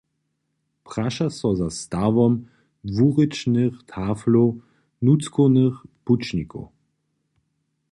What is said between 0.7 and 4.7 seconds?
Praša so za stawom dwurěčnych taflow